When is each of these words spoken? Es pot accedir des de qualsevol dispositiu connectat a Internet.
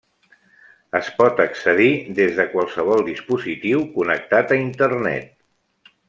Es 0.99 1.09
pot 1.17 1.41
accedir 1.43 1.89
des 2.21 2.33
de 2.39 2.45
qualsevol 2.55 3.05
dispositiu 3.13 3.83
connectat 3.99 4.55
a 4.55 4.63
Internet. 4.67 5.93